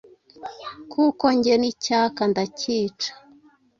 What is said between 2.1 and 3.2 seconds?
ndacyica